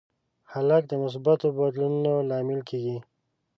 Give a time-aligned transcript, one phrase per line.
[0.51, 2.97] هلک د مثبتو بدلونونو لامل کېږي.